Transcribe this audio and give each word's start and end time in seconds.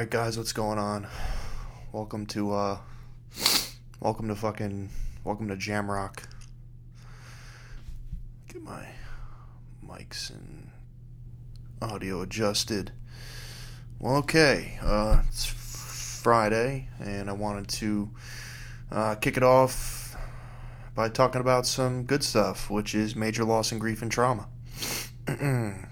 right, 0.00 0.08
guys, 0.08 0.38
what's 0.38 0.54
going 0.54 0.78
on? 0.78 1.06
Welcome 1.92 2.24
to 2.28 2.52
uh, 2.52 2.78
welcome 4.00 4.28
to 4.28 4.34
fucking, 4.34 4.88
welcome 5.24 5.46
to 5.48 5.56
Jamrock. 5.56 6.20
Get 8.48 8.62
my 8.62 8.86
mics 9.86 10.30
and 10.30 10.70
audio 11.82 12.22
adjusted. 12.22 12.92
Well, 13.98 14.16
okay, 14.16 14.78
uh, 14.80 15.20
it's 15.28 15.44
Friday, 15.44 16.88
and 16.98 17.28
I 17.28 17.34
wanted 17.34 17.68
to 17.68 18.08
uh, 18.90 19.16
kick 19.16 19.36
it 19.36 19.42
off 19.42 20.16
by 20.94 21.10
talking 21.10 21.42
about 21.42 21.66
some 21.66 22.04
good 22.04 22.24
stuff, 22.24 22.70
which 22.70 22.94
is 22.94 23.14
major 23.14 23.44
loss 23.44 23.70
and 23.70 23.78
grief 23.78 24.00
and 24.00 24.10
trauma. 24.10 24.48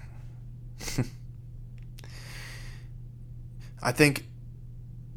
I 3.81 3.91
think 3.91 4.25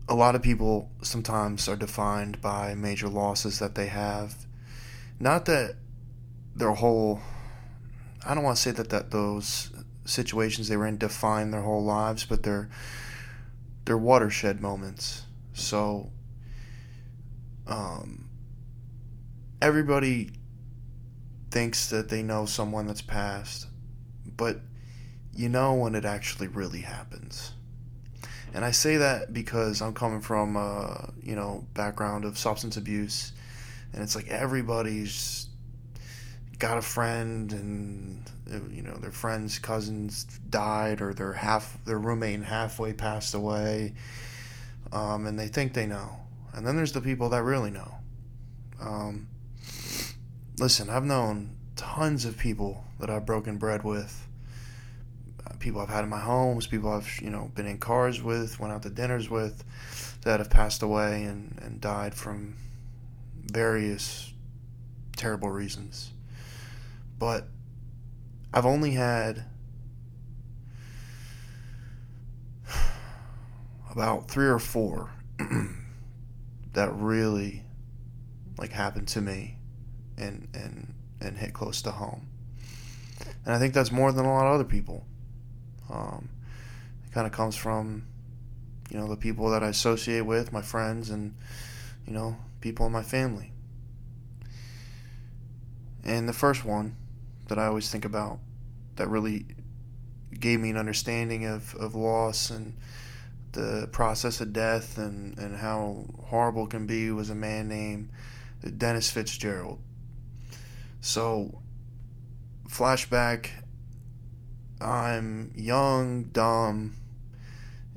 a 0.09 0.15
lot 0.15 0.34
of 0.34 0.43
people 0.43 0.91
sometimes 1.03 1.69
are 1.69 1.77
defined 1.77 2.41
by 2.41 2.75
major 2.75 3.09
losses 3.09 3.59
that 3.59 3.75
they 3.75 3.87
have. 3.87 4.47
Not 5.19 5.47
that 5.47 5.77
their 6.55 6.73
whole 6.73 7.20
I 8.25 8.34
don't 8.34 8.45
want 8.45 8.56
to 8.56 8.62
say 8.62 8.70
that, 8.70 8.91
that 8.91 9.11
those 9.11 9.70
situations 10.05 10.69
they 10.69 10.77
were 10.77 10.87
in 10.87 10.97
define 10.97 11.51
their 11.51 11.62
whole 11.62 11.84
lives, 11.84 12.25
but 12.25 12.43
they're 12.43 12.69
they're 13.84 13.98
watershed 13.98 14.61
moments. 14.61 15.25
So 15.55 16.11
um 17.67 18.29
everybody 19.61 20.31
thinks 21.51 21.91
that 21.91 22.09
they 22.09 22.23
know 22.23 22.47
someone 22.47 22.87
that's 22.87 23.03
passed, 23.03 23.67
but 24.37 24.61
you 25.34 25.48
know 25.48 25.75
when 25.75 25.95
it 25.95 26.05
actually 26.05 26.48
really 26.48 26.81
happens. 26.81 27.53
And 28.55 28.64
I 28.64 28.70
say 28.70 28.98
that 28.98 29.33
because 29.33 29.81
I'm 29.81 29.95
coming 29.95 30.20
from 30.20 30.56
a 30.56 31.11
you 31.22 31.34
know 31.34 31.64
background 31.75 32.25
of 32.25 32.36
substance 32.36 32.77
abuse, 32.77 33.33
and 33.92 34.03
it's 34.03 34.14
like 34.14 34.28
everybody's 34.28 35.48
got 36.58 36.78
a 36.78 36.83
friend, 36.83 37.53
and 37.53 38.23
you 38.70 38.83
know 38.83 38.95
their 38.97 39.11
friend's 39.11 39.58
cousins 39.58 40.25
died, 40.50 41.00
or 41.00 41.14
their 41.14 41.33
half 41.33 41.83
their 41.84 41.98
roommate 41.98 42.42
halfway 42.42 42.92
passed 42.92 43.34
away, 43.34 43.95
um, 44.92 45.27
and 45.27 45.39
they 45.39 45.48
think 45.48 45.73
they 45.73 45.86
know. 45.86 46.19
And 46.55 46.67
then 46.67 46.77
there's 46.77 46.92
the 46.92 47.00
people 47.00 47.30
that 47.30 47.42
really 47.42 47.70
know. 47.70 47.95
Um, 48.80 49.28
listen, 50.58 50.91
I've 50.91 51.05
known 51.05 51.56
tons 51.77 52.27
of 52.27 52.36
people 52.36 52.84
that 53.00 53.08
I've 53.08 53.25
broken 53.25 53.56
bread 53.56 53.83
with 53.83 54.27
people 55.58 55.81
I've 55.81 55.89
had 55.89 56.05
in 56.05 56.11
my 56.11 56.20
homes, 56.20 56.67
people 56.67 56.92
I've 56.92 57.20
you 57.20 57.31
know 57.31 57.50
been 57.55 57.67
in 57.67 57.78
cars 57.78 58.22
with, 58.22 58.58
went 58.61 58.72
out 58.72 58.83
to 58.83 58.91
dinners 58.91 59.31
with, 59.31 59.64
that 60.22 60.41
have 60.41 60.50
passed 60.50 60.83
away 60.83 61.25
and, 61.25 61.58
and 61.62 61.81
died 61.81 62.14
from 62.14 62.56
various 63.36 64.33
terrible 65.17 65.50
reasons. 65.50 66.12
But 67.19 67.48
I've 68.53 68.67
only 68.67 68.92
had 68.92 69.45
about 73.91 74.30
three 74.30 74.47
or 74.47 74.58
four 74.58 75.11
that 76.73 76.92
really 76.95 77.62
like 78.58 78.73
happened 78.73 79.08
to 79.08 79.20
me 79.20 79.58
and 80.17 80.48
and 80.55 80.95
and 81.20 81.36
hit 81.36 81.53
close 81.53 81.83
to 81.83 81.91
home. 81.91 82.27
And 83.45 83.55
I 83.55 83.58
think 83.58 83.75
that's 83.75 83.92
more 83.92 84.12
than 84.12 84.25
a 84.25 84.33
lot 84.33 84.47
of 84.47 84.55
other 84.55 84.64
people. 84.64 85.06
Um, 85.91 86.28
it 87.05 87.12
kind 87.12 87.27
of 87.27 87.33
comes 87.33 87.56
from, 87.56 88.06
you 88.91 88.98
know, 88.98 89.08
the 89.08 89.16
people 89.16 89.50
that 89.50 89.62
I 89.62 89.69
associate 89.69 90.22
with, 90.22 90.52
my 90.52 90.62
friends, 90.62 91.11
and, 91.11 91.34
you 92.07 92.12
know, 92.12 92.36
people 92.61 92.86
in 92.86 92.92
my 92.92 93.02
family. 93.02 93.52
And 96.05 96.29
the 96.29 96.33
first 96.33 96.64
one 96.64 96.96
that 97.48 97.58
I 97.58 97.67
always 97.67 97.90
think 97.90 98.05
about 98.05 98.39
that 98.96 99.08
really 99.08 99.46
gave 100.39 100.61
me 100.61 100.70
an 100.70 100.77
understanding 100.77 101.46
of, 101.46 101.74
of 101.77 101.95
loss 101.95 102.51
and 102.51 102.74
the 103.52 103.89
process 103.92 104.40
of 104.40 104.52
death 104.52 104.98
and, 104.98 105.36
and 105.39 105.57
how 105.57 106.07
horrible 106.24 106.64
it 106.64 106.70
can 106.70 106.86
be 106.86 107.11
was 107.11 107.30
a 107.30 107.34
man 107.34 107.68
named 107.68 108.08
Dennis 108.78 109.11
Fitzgerald. 109.11 109.78
So, 111.01 111.61
flashback 112.68 113.51
I'm 114.83 115.53
young, 115.55 116.25
dumb, 116.25 116.97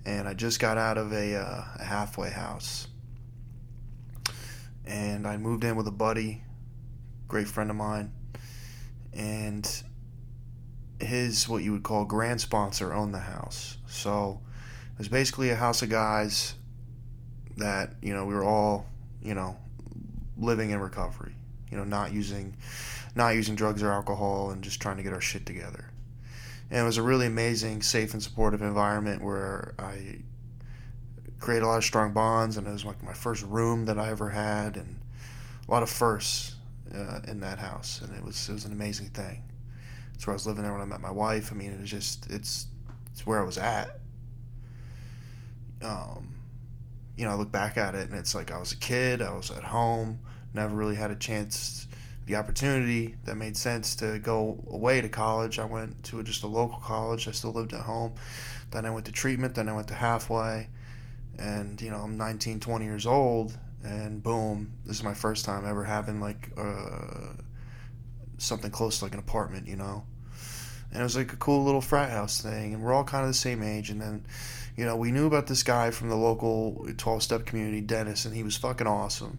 and 0.06 0.28
I 0.28 0.34
just 0.34 0.60
got 0.60 0.78
out 0.78 0.98
of 0.98 1.12
a, 1.12 1.36
uh, 1.36 1.64
a 1.80 1.84
halfway 1.84 2.30
house. 2.30 2.88
And 4.86 5.28
I 5.28 5.38
moved 5.38 5.64
in 5.64 5.76
with 5.76 5.88
a 5.88 5.92
buddy, 5.92 6.44
great 7.28 7.48
friend 7.48 7.72
of 7.72 7.76
mine, 7.76 8.12
and 9.14 9.68
his 11.00 11.50
what 11.50 11.64
you 11.64 11.72
would 11.72 11.82
call 11.82 12.06
grand 12.06 12.40
sponsor 12.40 12.94
owned 12.94 13.14
the 13.14 13.20
house. 13.20 13.78
So 13.88 14.42
it 14.94 15.00
was 15.00 15.08
basically 15.08 15.50
a 15.50 15.56
house 15.56 15.82
of 15.82 15.90
guys 15.90 16.54
that 17.58 17.94
you 18.02 18.14
know 18.14 18.26
we 18.26 18.36
were 18.36 18.44
all 18.44 18.86
you 19.24 19.34
know 19.34 19.58
living 20.38 20.70
in 20.70 20.80
recovery, 20.80 21.36
you 21.72 21.78
know 21.78 21.84
not 21.84 22.14
using 22.14 22.56
not 23.16 23.30
using 23.30 23.56
drugs 23.56 23.82
or 23.82 23.92
alcohol 23.92 24.52
and 24.52 24.64
just 24.64 24.80
trying 24.80 24.98
to 24.98 25.04
get 25.04 25.14
our 25.14 25.22
shit 25.22 25.48
together 25.48 25.90
and 26.70 26.80
it 26.80 26.84
was 26.84 26.98
a 26.98 27.04
really 27.04 27.28
amazing, 27.28 27.82
safe 27.82 28.14
and 28.14 28.22
supportive 28.22 28.62
environment 28.62 29.24
where 29.24 29.76
I 29.78 30.20
created 31.40 31.64
a 31.64 31.68
lot 31.68 31.78
of 31.78 31.84
strong 31.84 32.14
bonds, 32.14 32.58
and 32.58 32.68
it 32.68 32.72
was 32.72 32.86
like 32.86 33.04
my 33.04 33.14
first 33.14 33.44
room 33.44 33.86
that 33.86 34.00
I 34.00 34.10
ever 34.10 34.30
had, 34.30 34.78
and 34.78 35.00
a 35.68 35.72
lot 35.72 35.84
of 35.84 35.90
firsts 35.90 36.56
uh, 36.94 37.20
in 37.28 37.40
that 37.42 37.60
house, 37.60 38.02
and 38.02 38.16
it 38.16 38.24
was 38.24 38.50
it 38.50 38.54
was 38.54 38.66
an 38.66 38.72
amazing 38.72 39.10
thing. 39.10 39.44
It's 40.14 40.26
where 40.26 40.34
I 40.34 40.36
was 40.36 40.48
living 40.48 40.64
there 40.64 40.72
when 40.72 40.82
I 40.82 40.86
met 40.86 41.02
my 41.02 41.12
wife. 41.12 41.52
I 41.52 41.56
mean, 41.56 41.72
it 41.72 41.80
was 41.80 41.90
just 41.90 42.30
it's 42.32 42.68
it's 43.12 43.26
where 43.26 43.40
I 43.40 43.44
was 43.44 43.58
at. 43.58 44.00
Um, 45.84 46.36
you 47.16 47.26
know, 47.26 47.32
I 47.32 47.36
look 47.36 47.52
back 47.52 47.78
at 47.78 47.96
it, 47.96 48.10
and 48.10 48.18
it's 48.18 48.34
like 48.34 48.52
I 48.52 48.58
was 48.58 48.72
a 48.72 48.78
kid, 48.78 49.22
I 49.22 49.34
was 49.34 49.52
at 49.52 49.64
home, 49.64 50.20
never 50.54 50.76
really 50.76 50.96
had 50.96 51.12
a 51.12 51.16
chance 51.16 51.88
the 52.26 52.36
opportunity 52.36 53.16
that 53.26 53.36
made 53.36 53.56
sense 53.56 53.96
to 53.98 54.20
go 54.20 54.64
away 54.70 55.02
to 55.02 55.10
college. 55.10 55.60
I 55.60 55.66
went 55.66 56.04
to 56.06 56.24
just 56.24 56.44
a 56.44 56.48
local 56.48 56.80
college. 56.80 57.28
I 57.28 57.32
still 57.32 57.52
lived 57.52 57.74
at 57.74 57.82
home. 57.82 58.16
Then 58.72 58.86
I 58.86 58.90
went 58.90 59.06
to 59.06 59.12
treatment. 59.12 59.56
Then 59.56 59.70
I 59.70 59.74
went 59.74 59.88
to 59.90 59.94
halfway. 59.94 60.70
And, 61.38 61.80
you 61.82 61.92
know, 61.92 61.98
I'm 61.98 62.18
19, 62.18 62.60
20 62.60 62.86
years 62.86 63.06
old. 63.06 63.56
And 63.84 64.24
boom, 64.24 64.74
this 64.86 64.98
is 64.98 65.04
my 65.04 65.14
first 65.14 65.46
time 65.46 65.66
ever 65.68 65.84
having 65.84 66.20
like 66.20 66.50
uh, 66.58 67.34
something 68.40 68.72
close 68.72 69.00
to 69.00 69.06
like 69.06 69.14
an 69.14 69.20
apartment, 69.20 69.68
you 69.68 69.76
know? 69.76 70.06
And 70.92 71.02
it 71.02 71.04
was 71.04 71.16
like 71.16 71.34
a 71.34 71.38
cool 71.38 71.64
little 71.64 71.82
frat 71.82 72.10
house 72.10 72.42
thing. 72.42 72.74
And 72.74 72.82
we're 72.82 72.94
all 72.94 73.04
kind 73.04 73.24
of 73.24 73.30
the 73.30 73.36
same 73.36 73.62
age. 73.62 73.92
And 73.92 74.02
then, 74.02 74.26
you 74.76 74.86
know, 74.86 74.96
we 74.96 75.12
knew 75.12 75.28
about 75.28 75.46
this 75.46 75.62
guy 75.62 75.92
from 75.92 76.10
the 76.10 76.16
local 76.16 76.88
12 76.98 77.22
step 77.22 77.46
community, 77.46 77.82
Dennis, 77.82 78.26
and 78.26 78.36
he 78.36 78.42
was 78.42 78.58
fucking 78.58 78.88
awesome 78.88 79.38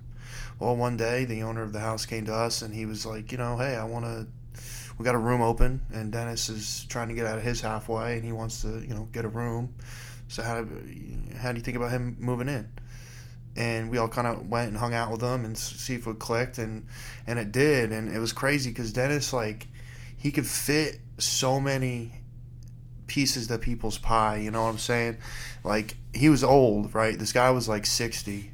well, 0.58 0.76
one 0.76 0.96
day 0.96 1.24
the 1.24 1.42
owner 1.42 1.62
of 1.62 1.72
the 1.72 1.80
house 1.80 2.06
came 2.06 2.24
to 2.26 2.34
us 2.34 2.62
and 2.62 2.74
he 2.74 2.86
was 2.86 3.04
like, 3.06 3.32
you 3.32 3.38
know, 3.38 3.56
hey, 3.56 3.76
I 3.76 3.84
want 3.84 4.04
to. 4.04 4.26
We 4.98 5.04
got 5.04 5.14
a 5.14 5.18
room 5.18 5.42
open, 5.42 5.82
and 5.92 6.10
Dennis 6.10 6.48
is 6.48 6.86
trying 6.88 7.08
to 7.08 7.14
get 7.14 7.26
out 7.26 7.36
of 7.36 7.44
his 7.44 7.60
halfway, 7.60 8.14
and 8.14 8.24
he 8.24 8.32
wants 8.32 8.62
to, 8.62 8.80
you 8.80 8.94
know, 8.94 9.06
get 9.12 9.26
a 9.26 9.28
room. 9.28 9.74
So 10.28 10.42
how 10.42 10.62
do, 10.62 10.82
how 11.38 11.52
do 11.52 11.58
you 11.58 11.62
think 11.62 11.76
about 11.76 11.90
him 11.90 12.16
moving 12.18 12.48
in? 12.48 12.66
and 13.56 13.90
we 13.90 13.98
all 13.98 14.08
kind 14.08 14.26
of 14.26 14.48
went 14.48 14.68
and 14.68 14.76
hung 14.76 14.94
out 14.94 15.10
with 15.10 15.22
him 15.22 15.44
and 15.44 15.56
see 15.56 15.94
if 15.94 16.06
it 16.06 16.18
clicked 16.18 16.58
and 16.58 16.86
and 17.26 17.38
it 17.38 17.52
did 17.52 17.90
and 17.90 18.14
it 18.14 18.18
was 18.18 18.32
crazy 18.32 18.70
because 18.70 18.92
dennis 18.92 19.32
like 19.32 19.66
he 20.16 20.30
could 20.30 20.46
fit 20.46 21.00
so 21.18 21.58
many 21.58 22.12
pieces 23.06 23.46
to 23.46 23.58
people's 23.58 23.98
pie 23.98 24.36
you 24.36 24.50
know 24.50 24.62
what 24.62 24.68
i'm 24.68 24.78
saying 24.78 25.16
like 25.64 25.96
he 26.12 26.28
was 26.28 26.44
old 26.44 26.94
right 26.94 27.18
this 27.18 27.32
guy 27.32 27.50
was 27.50 27.68
like 27.68 27.86
60 27.86 28.50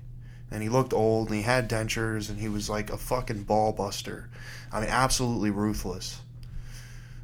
and 0.52 0.62
he 0.62 0.69
looked 0.69 0.93
old 0.93 1.28
and 1.28 1.37
he 1.37 1.43
had 1.43 1.69
dentures 1.69 2.28
and 2.28 2.38
he 2.38 2.49
was 2.49 2.69
like 2.69 2.90
a 2.90 2.99
fucking 2.99 3.44
ball 3.44 3.72
buster. 3.72 4.28
I 4.70 4.81
mean, 4.81 4.90
absolutely 4.90 5.50
ruthless. 5.50 6.20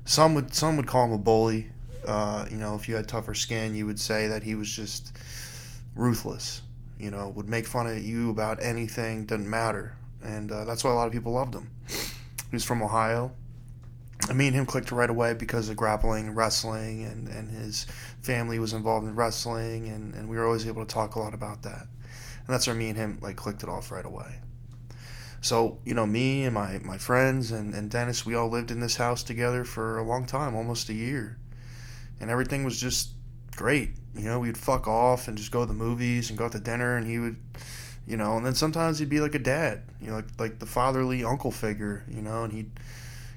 Some 0.06 0.34
would 0.34 0.54
some 0.54 0.78
would 0.78 0.86
call 0.86 1.04
him 1.04 1.12
a 1.12 1.18
bully. 1.18 1.68
Uh, 2.06 2.46
you 2.50 2.56
know, 2.56 2.74
if 2.74 2.88
you 2.88 2.96
had 2.96 3.06
tougher 3.06 3.34
skin, 3.34 3.74
you 3.74 3.84
would 3.84 4.00
say 4.00 4.28
that 4.28 4.42
he 4.42 4.54
was 4.54 4.70
just 4.70 5.14
ruthless. 5.94 6.62
You 6.98 7.10
know, 7.10 7.28
would 7.28 7.48
make 7.48 7.66
fun 7.66 7.86
of 7.86 8.02
you 8.02 8.30
about 8.30 8.62
anything, 8.62 9.26
doesn't 9.26 9.48
matter, 9.48 9.94
and 10.22 10.50
uh, 10.50 10.64
that's 10.64 10.82
why 10.82 10.90
a 10.90 10.94
lot 10.94 11.06
of 11.06 11.12
people 11.12 11.32
loved 11.32 11.54
him. 11.54 11.70
He 11.86 12.56
was 12.56 12.64
from 12.64 12.82
Ohio. 12.82 13.32
I 14.28 14.32
mean, 14.32 14.52
him 14.52 14.66
clicked 14.66 14.90
right 14.90 15.08
away 15.08 15.34
because 15.34 15.68
of 15.68 15.76
grappling, 15.76 16.26
and 16.26 16.36
wrestling, 16.36 17.04
and, 17.04 17.28
and 17.28 17.50
his 17.50 17.86
family 18.20 18.58
was 18.58 18.72
involved 18.72 19.06
in 19.06 19.14
wrestling, 19.14 19.86
and, 19.88 20.12
and 20.14 20.28
we 20.28 20.36
were 20.36 20.44
always 20.44 20.66
able 20.66 20.84
to 20.84 20.92
talk 20.92 21.14
a 21.14 21.20
lot 21.20 21.34
about 21.34 21.62
that 21.62 21.86
and 22.48 22.54
that's 22.54 22.66
where 22.66 22.74
me 22.74 22.88
and 22.88 22.96
him 22.96 23.18
like 23.20 23.36
clicked 23.36 23.62
it 23.62 23.68
off 23.68 23.92
right 23.92 24.06
away. 24.06 24.40
So 25.42 25.78
you 25.84 25.94
know, 25.94 26.06
me 26.06 26.44
and 26.44 26.54
my 26.54 26.80
my 26.82 26.96
friends 26.96 27.52
and 27.52 27.74
and 27.74 27.90
Dennis, 27.90 28.24
we 28.24 28.34
all 28.34 28.48
lived 28.48 28.70
in 28.70 28.80
this 28.80 28.96
house 28.96 29.22
together 29.22 29.64
for 29.64 29.98
a 29.98 30.02
long 30.02 30.24
time, 30.24 30.56
almost 30.56 30.88
a 30.88 30.94
year, 30.94 31.36
and 32.20 32.30
everything 32.30 32.64
was 32.64 32.80
just 32.80 33.10
great. 33.54 33.90
You 34.16 34.24
know, 34.24 34.40
we'd 34.40 34.56
fuck 34.56 34.88
off 34.88 35.28
and 35.28 35.36
just 35.36 35.52
go 35.52 35.60
to 35.60 35.66
the 35.66 35.74
movies 35.74 36.30
and 36.30 36.38
go 36.38 36.46
out 36.46 36.52
to 36.52 36.58
dinner, 36.58 36.96
and 36.96 37.06
he 37.06 37.18
would, 37.18 37.36
you 38.06 38.16
know, 38.16 38.38
and 38.38 38.46
then 38.46 38.54
sometimes 38.54 38.98
he'd 38.98 39.10
be 39.10 39.20
like 39.20 39.34
a 39.34 39.38
dad, 39.38 39.82
you 40.00 40.08
know, 40.08 40.16
like 40.16 40.26
like 40.38 40.58
the 40.58 40.66
fatherly 40.66 41.24
uncle 41.24 41.52
figure, 41.52 42.02
you 42.08 42.22
know, 42.22 42.44
and 42.44 42.52
he'd 42.52 42.70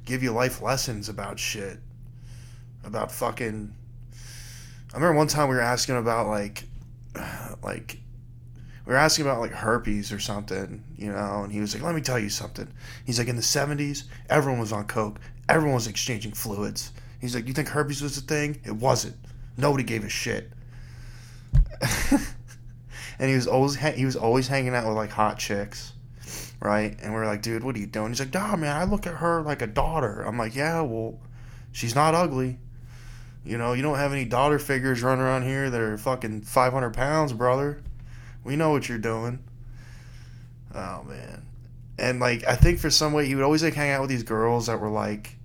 give 0.05 0.23
you 0.23 0.31
life 0.31 0.61
lessons 0.61 1.09
about 1.09 1.37
shit, 1.37 1.79
about 2.85 3.11
fucking. 3.11 3.75
I 4.93 4.97
remember 4.97 5.17
one 5.17 5.27
time 5.27 5.49
we 5.49 5.55
were 5.55 5.61
asking 5.61 5.97
about 5.97 6.27
like, 6.27 6.63
like, 7.63 8.00
we 8.85 8.93
were 8.93 8.99
asking 8.99 9.25
about 9.25 9.39
like 9.39 9.51
herpes 9.51 10.11
or 10.11 10.19
something, 10.19 10.83
you 10.97 11.11
know, 11.11 11.43
and 11.43 11.51
he 11.51 11.59
was 11.59 11.73
like, 11.73 11.83
"Let 11.83 11.95
me 11.95 12.01
tell 12.01 12.19
you 12.19 12.29
something." 12.29 12.67
He's 13.05 13.19
like, 13.19 13.27
in 13.27 13.35
the 13.35 13.41
'70s, 13.41 14.03
everyone 14.29 14.59
was 14.59 14.71
on 14.71 14.85
coke, 14.87 15.19
everyone 15.47 15.75
was 15.75 15.87
exchanging 15.87 16.33
fluids. 16.33 16.91
He's 17.19 17.35
like, 17.35 17.47
"You 17.47 17.53
think 17.53 17.67
herpes 17.69 18.01
was 18.01 18.17
a 18.17 18.21
thing? 18.21 18.59
It 18.65 18.73
wasn't. 18.73 19.15
Nobody 19.57 19.83
gave 19.83 20.03
a 20.03 20.09
shit." 20.09 20.51
and 23.19 23.29
he 23.29 23.35
was 23.35 23.47
always 23.47 23.75
he 23.75 24.05
was 24.05 24.15
always 24.15 24.47
hanging 24.47 24.73
out 24.73 24.87
with 24.87 24.95
like 24.95 25.11
hot 25.11 25.37
chicks, 25.37 25.93
right? 26.59 26.97
And 27.01 27.13
we 27.13 27.19
are 27.19 27.25
like, 27.25 27.41
dude, 27.41 27.63
what 27.63 27.75
are 27.75 27.79
you 27.79 27.85
doing? 27.85 28.09
He's 28.09 28.19
like, 28.19 28.33
nah, 28.33 28.55
man, 28.55 28.75
I 28.75 28.83
look 28.85 29.07
at 29.07 29.15
her 29.15 29.41
like 29.41 29.61
a 29.61 29.67
daughter. 29.67 30.21
I'm 30.23 30.37
like, 30.37 30.55
yeah, 30.55 30.81
well, 30.81 31.19
she's 31.71 31.95
not 31.95 32.15
ugly. 32.15 32.57
You 33.43 33.57
know, 33.57 33.73
you 33.73 33.81
don't 33.81 33.97
have 33.97 34.11
any 34.11 34.25
daughter 34.25 34.59
figures 34.59 35.01
running 35.01 35.23
around 35.23 35.43
here 35.43 35.69
that 35.69 35.81
are 35.81 35.97
fucking 35.97 36.41
500 36.41 36.93
pounds, 36.93 37.33
brother. 37.33 37.81
We 38.43 38.55
know 38.55 38.71
what 38.71 38.89
you're 38.89 38.97
doing. 38.97 39.43
Oh 40.73 41.03
man, 41.03 41.45
and 41.99 42.19
like 42.19 42.45
I 42.47 42.55
think 42.55 42.79
for 42.79 42.89
some 42.89 43.13
way 43.13 43.25
he 43.25 43.35
would 43.35 43.43
always 43.43 43.63
like 43.63 43.73
hang 43.73 43.91
out 43.91 44.01
with 44.01 44.09
these 44.09 44.23
girls 44.23 44.67
that 44.67 44.79
were 44.79 44.89
like 44.89 45.35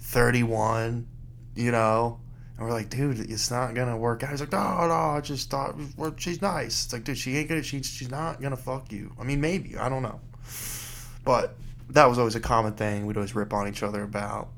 31, 0.00 1.06
you 1.54 1.72
know, 1.72 2.20
and 2.56 2.66
we're 2.66 2.72
like, 2.72 2.88
dude, 2.88 3.18
it's 3.30 3.50
not 3.50 3.74
gonna 3.74 3.96
work 3.96 4.22
out. 4.22 4.30
He's 4.30 4.40
like, 4.40 4.52
no, 4.52 4.86
no, 4.86 4.94
I 4.94 5.20
just 5.20 5.50
thought 5.50 5.76
well, 5.96 6.14
she's 6.16 6.40
nice. 6.40 6.84
It's 6.84 6.92
like, 6.92 7.04
dude, 7.04 7.18
she 7.18 7.36
ain't 7.36 7.48
gonna, 7.48 7.62
she, 7.62 7.82
she's 7.82 8.10
not 8.10 8.40
gonna 8.40 8.56
fuck 8.56 8.90
you. 8.92 9.12
I 9.20 9.24
mean, 9.24 9.40
maybe, 9.40 9.76
I 9.76 9.88
don't 9.88 10.02
know, 10.02 10.20
but 11.24 11.54
that 11.90 12.06
was 12.06 12.18
always 12.18 12.34
a 12.34 12.40
common 12.40 12.72
thing. 12.72 13.06
We'd 13.06 13.16
always 13.16 13.34
rip 13.34 13.52
on 13.52 13.68
each 13.68 13.82
other 13.82 14.02
about. 14.02 14.48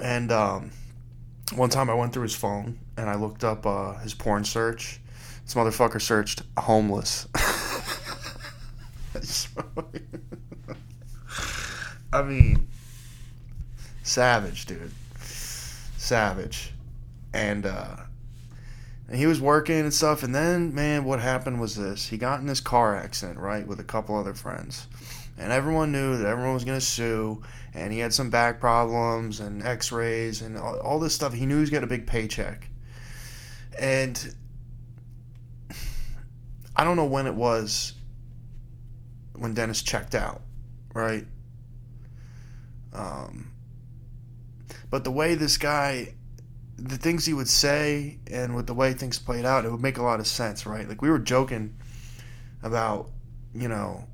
And 0.00 0.30
um, 0.30 0.70
one 1.54 1.70
time 1.70 1.90
I 1.90 1.94
went 1.94 2.12
through 2.12 2.24
his 2.24 2.34
phone 2.34 2.78
and 2.96 3.08
I 3.08 3.14
looked 3.14 3.44
up 3.44 3.66
uh, 3.66 3.94
his 3.98 4.14
porn 4.14 4.44
search. 4.44 5.00
This 5.48 5.54
motherfucker 5.54 5.98
searched 5.98 6.42
homeless. 6.58 7.26
I 12.12 12.22
mean, 12.22 12.68
savage, 14.02 14.66
dude. 14.66 14.92
Savage 15.96 16.74
and 17.32 17.64
uh, 17.64 17.96
and 19.08 19.16
he 19.16 19.24
was 19.24 19.40
working 19.40 19.80
and 19.80 19.94
stuff. 19.94 20.22
And 20.22 20.34
then, 20.34 20.74
man, 20.74 21.04
what 21.04 21.18
happened 21.18 21.62
was 21.62 21.76
this: 21.76 22.06
he 22.06 22.18
got 22.18 22.40
in 22.40 22.46
this 22.46 22.60
car 22.60 22.94
accident, 22.94 23.38
right, 23.38 23.66
with 23.66 23.80
a 23.80 23.84
couple 23.84 24.18
other 24.18 24.34
friends, 24.34 24.86
and 25.38 25.50
everyone 25.50 25.92
knew 25.92 26.18
that 26.18 26.26
everyone 26.26 26.52
was 26.52 26.64
gonna 26.64 26.78
sue. 26.78 27.42
And 27.72 27.90
he 27.90 28.00
had 28.00 28.12
some 28.12 28.28
back 28.28 28.60
problems 28.60 29.40
and 29.40 29.62
X-rays 29.62 30.42
and 30.42 30.58
all, 30.58 30.78
all 30.80 30.98
this 30.98 31.14
stuff. 31.14 31.32
He 31.32 31.46
knew 31.46 31.54
he 31.54 31.62
was 31.62 31.70
getting 31.70 31.84
a 31.84 31.88
big 31.88 32.06
paycheck, 32.06 32.68
and 33.78 34.34
I 36.78 36.84
don't 36.84 36.96
know 36.96 37.04
when 37.04 37.26
it 37.26 37.34
was 37.34 37.92
when 39.34 39.52
Dennis 39.52 39.82
checked 39.82 40.14
out, 40.14 40.40
right? 40.94 41.26
Um, 42.92 43.52
but 44.88 45.04
the 45.04 45.10
way 45.10 45.34
this 45.34 45.58
guy 45.58 46.14
the 46.78 46.96
things 46.96 47.26
he 47.26 47.34
would 47.34 47.48
say 47.48 48.18
and 48.30 48.54
with 48.54 48.66
the 48.66 48.74
way 48.74 48.92
things 48.92 49.18
played 49.18 49.44
out, 49.44 49.64
it 49.64 49.70
would 49.70 49.82
make 49.82 49.98
a 49.98 50.02
lot 50.02 50.20
of 50.20 50.26
sense, 50.26 50.64
right? 50.64 50.88
Like 50.88 51.02
we 51.02 51.10
were 51.10 51.18
joking 51.18 51.76
about, 52.62 53.10
you 53.52 53.68
know, 53.68 54.04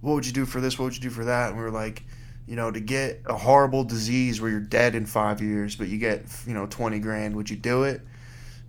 what 0.00 0.14
would 0.14 0.26
you 0.26 0.32
do 0.32 0.44
for 0.44 0.60
this? 0.60 0.78
What 0.78 0.86
would 0.86 0.96
you 0.96 1.02
do 1.02 1.10
for 1.10 1.24
that? 1.24 1.50
And 1.50 1.56
we 1.56 1.62
were 1.62 1.70
like, 1.70 2.04
you 2.46 2.56
know, 2.56 2.70
to 2.70 2.80
get 2.80 3.22
a 3.26 3.36
horrible 3.36 3.84
disease 3.84 4.40
where 4.40 4.50
you're 4.50 4.60
dead 4.60 4.96
in 4.96 5.06
five 5.06 5.40
years, 5.40 5.76
but 5.76 5.88
you 5.88 5.98
get, 5.98 6.24
you 6.46 6.54
know, 6.54 6.66
20 6.66 6.98
grand, 6.98 7.36
would 7.36 7.48
you 7.48 7.56
do 7.56 7.84
it? 7.84 8.00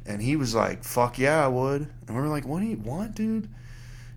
And 0.05 0.21
he 0.21 0.35
was 0.35 0.55
like, 0.55 0.83
fuck 0.83 1.19
yeah, 1.19 1.43
I 1.43 1.47
would. 1.47 1.81
And 2.07 2.15
we 2.15 2.21
were 2.21 2.27
like, 2.27 2.45
what 2.45 2.61
do 2.61 2.65
you 2.65 2.77
want, 2.77 3.15
dude? 3.15 3.49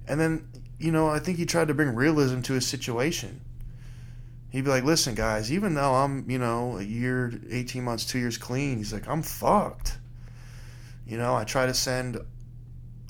And 0.07 0.19
then, 0.19 0.49
you 0.79 0.91
know, 0.91 1.09
I 1.09 1.19
think 1.19 1.39
he 1.39 1.47
tried 1.47 1.69
to 1.69 1.75
bring 1.75 1.95
realism 1.95 2.41
to 2.43 2.55
his 2.55 2.67
situation 2.67 3.41
he'd 4.53 4.65
be 4.65 4.71
like, 4.71 4.85
"Listen, 4.85 5.15
guys, 5.15 5.51
even 5.51 5.75
though 5.75 5.95
I'm, 5.95 6.29
you 6.31 6.39
know, 6.39 6.79
a 6.79 6.83
year, 6.83 7.33
eighteen 7.51 7.83
months, 7.83 8.05
two 8.05 8.19
years 8.19 8.39
clean, 8.39 8.77
he's 8.77 8.93
like, 8.93 9.09
I'm 9.09 9.23
fucked. 9.23 9.99
You 11.07 11.19
know, 11.19 11.35
I 11.35 11.45
try 11.45 11.67
to 11.67 11.75
send 11.75 12.19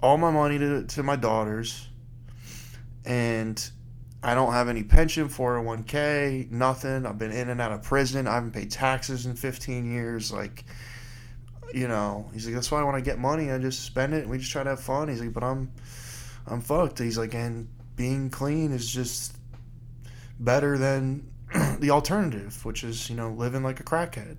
all 0.03 0.17
my 0.17 0.31
money 0.31 0.59
to 0.59 0.85
to 0.85 1.03
my 1.03 1.17
daughters, 1.17 1.89
and 3.05 3.63
I 4.23 4.35
don't 4.35 4.53
have 4.53 4.69
any 4.69 4.85
pension, 4.85 5.29
401k, 5.29 6.51
nothing. 6.51 7.05
I've 7.07 7.19
been 7.19 7.33
in 7.33 7.51
and 7.51 7.61
out 7.61 7.73
of 7.73 7.83
prison. 7.83 8.29
I 8.29 8.35
haven't 8.35 8.53
paid 8.53 8.71
taxes 8.71 9.27
in 9.27 9.35
15 9.35 9.93
years. 9.93 10.33
Like, 10.33 10.65
you 11.75 11.89
know, 11.89 12.29
he's 12.33 12.47
like, 12.47 12.55
that's 12.55 12.71
why 12.71 12.83
when 12.83 12.95
I 12.95 13.01
get 13.01 13.19
money, 13.19 13.51
I 13.51 13.59
just 13.59 13.85
spend 13.85 14.15
it 14.15 14.23
and 14.23 14.31
we 14.31 14.39
just 14.39 14.51
try 14.51 14.63
to 14.63 14.71
have 14.71 14.81
fun. 14.81 15.09
He's 15.09 15.21
like, 15.21 15.33
but 15.33 15.45
I'm, 15.45 15.73
I'm 16.47 16.61
fucked. 16.61 16.99
He's 16.99 17.19
like, 17.19 17.35
and 17.35 17.69
being 17.97 18.31
clean 18.31 18.73
is 18.73 18.91
just 18.91 19.37
better 20.39 20.79
than 20.79 21.31
the 21.79 21.91
alternative, 21.91 22.65
which 22.65 22.85
is 22.85 23.09
you 23.09 23.17
know 23.17 23.31
living 23.31 23.63
like 23.63 23.81
a 23.81 23.85
crackhead. 23.85 24.37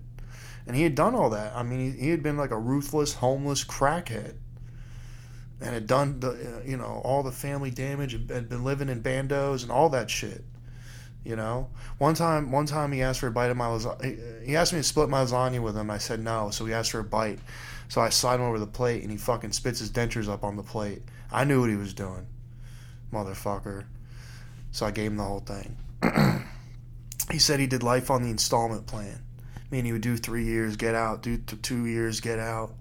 And 0.66 0.76
he 0.76 0.84
had 0.84 0.96
done 0.96 1.14
all 1.14 1.30
that. 1.32 1.54
I 1.56 1.64
mean, 1.64 1.94
he, 1.94 2.00
he 2.06 2.10
had 2.10 2.24
been 2.24 2.38
like 2.38 2.52
a 2.52 2.58
ruthless, 2.58 3.14
homeless 3.14 3.64
crackhead, 3.66 4.36
and 5.60 5.74
had 5.74 5.88
done 5.88 6.20
the 6.20 6.64
you 6.66 6.78
know 6.78 7.02
all 7.04 7.24
the 7.24 7.32
family 7.32 7.70
damage 7.70 8.14
and 8.14 8.30
had 8.30 8.50
been 8.50 8.64
living 8.64 8.90
in 8.90 9.02
bandos 9.02 9.64
and 9.64 9.72
all 9.72 9.90
that 9.90 10.10
shit. 10.10 10.44
You 11.24 11.38
know, 11.38 11.70
one 12.00 12.16
time, 12.16 12.52
one 12.52 12.66
time 12.66 12.92
he 12.92 13.02
asked 13.02 13.22
for 13.22 13.28
a 13.28 13.32
bite 13.32 13.50
of 13.50 13.56
my 13.56 13.68
lasagna. 13.68 14.44
He 14.44 14.58
asked 14.58 14.74
me 14.74 14.80
to 14.80 14.84
split 14.84 15.08
my 15.08 15.24
lasagna 15.24 15.62
with 15.62 15.78
him. 15.78 15.90
I 15.90 15.98
said 15.98 16.20
no, 16.20 16.50
so 16.50 16.66
he 16.66 16.74
asked 16.74 16.92
for 16.92 17.00
a 17.00 17.04
bite. 17.04 17.40
So 17.88 18.02
I 18.02 18.10
slide 18.10 18.36
him 18.36 18.42
over 18.42 18.60
the 18.60 18.68
plate, 18.68 19.04
and 19.04 19.12
he 19.12 19.18
fucking 19.18 19.54
spits 19.54 19.80
his 19.80 19.90
dentures 19.90 20.28
up 20.28 20.44
on 20.44 20.58
the 20.58 20.64
plate. 20.64 21.02
I 21.32 21.46
knew 21.46 21.62
what 21.62 21.70
he 21.70 21.76
was 21.76 21.94
doing, 21.94 22.28
motherfucker. 23.14 23.86
So 24.72 24.86
I 24.86 24.92
gave 24.92 25.12
him 25.12 25.18
the 25.18 25.24
whole 25.24 25.40
thing. 25.40 25.78
he 27.32 27.40
said 27.40 27.60
he 27.60 27.68
did 27.68 27.84
life 27.84 28.12
on 28.12 28.24
the 28.24 28.30
installment 28.30 28.88
plan. 28.88 29.22
I 29.56 29.76
mean, 29.76 29.86
he 29.86 29.92
would 29.94 30.02
do 30.02 30.18
three 30.18 30.44
years, 30.44 30.76
get 30.76 30.96
out, 30.96 31.22
do 31.22 31.38
th- 31.38 31.62
two 31.62 31.86
years, 31.86 32.20
get 32.20 32.40
out. 32.40 32.74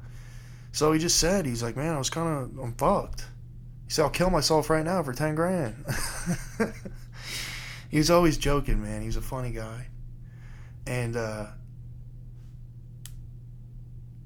So 0.72 0.92
he 0.92 0.98
just 0.98 1.18
said, 1.18 1.46
he's 1.46 1.62
like, 1.62 1.76
man, 1.76 1.94
I 1.94 1.98
was 1.98 2.10
kind 2.10 2.28
of, 2.28 2.58
I'm 2.58 2.74
fucked. 2.74 3.26
He 3.86 3.92
said, 3.92 4.02
I'll 4.02 4.10
kill 4.10 4.30
myself 4.30 4.70
right 4.70 4.84
now 4.84 5.02
for 5.02 5.12
10 5.12 5.34
grand. 5.34 5.84
he 7.92 7.98
was 7.98 8.10
always 8.10 8.36
joking, 8.36 8.82
man. 8.82 9.02
He 9.02 9.06
was 9.06 9.16
a 9.16 9.22
funny 9.22 9.52
guy. 9.52 9.86
And, 10.86 11.16
uh, 11.16 11.46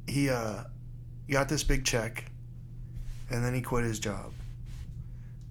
he, 0.06 0.30
uh, 0.30 0.62
got 1.30 1.49
this 1.49 1.64
big 1.64 1.85
check 1.85 2.30
and 3.30 3.44
then 3.44 3.52
he 3.52 3.61
quit 3.61 3.85
his 3.85 3.99
job 3.99 4.32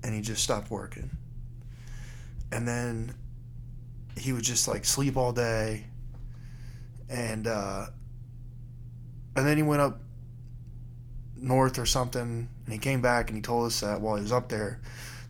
and 0.03 0.13
he 0.13 0.21
just 0.21 0.43
stopped 0.43 0.71
working. 0.71 1.09
And 2.51 2.67
then 2.67 3.13
he 4.17 4.31
would 4.31 4.43
just 4.43 4.67
like 4.67 4.85
sleep 4.85 5.17
all 5.17 5.33
day 5.33 5.85
and 7.09 7.45
uh 7.45 7.85
and 9.35 9.45
then 9.45 9.57
he 9.57 9.63
went 9.63 9.81
up 9.81 9.99
north 11.35 11.77
or 11.77 11.85
something 11.85 12.47
and 12.65 12.73
he 12.73 12.79
came 12.79 13.01
back 13.01 13.29
and 13.29 13.35
he 13.35 13.41
told 13.41 13.67
us 13.67 13.81
that 13.81 13.99
while 13.99 14.15
he 14.15 14.21
was 14.21 14.31
up 14.31 14.47
there 14.47 14.79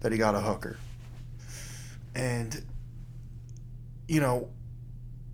that 0.01 0.11
he 0.11 0.17
got 0.17 0.35
a 0.35 0.39
hooker 0.39 0.77
and 2.13 2.63
you 4.07 4.21
know 4.21 4.49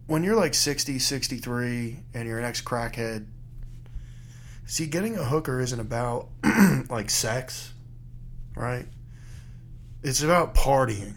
when 0.07 0.23
you're 0.23 0.35
like 0.35 0.53
60 0.53 0.99
63 0.99 1.97
and 2.13 2.27
you're 2.27 2.39
an 2.39 2.45
ex 2.45 2.61
crackhead 2.61 3.25
see 4.65 4.85
getting 4.85 5.17
a 5.17 5.23
hooker 5.23 5.59
isn't 5.59 5.79
about 5.79 6.29
like 6.89 7.09
sex 7.09 7.73
right 8.55 8.85
it's 10.03 10.21
about 10.23 10.55
partying 10.55 11.13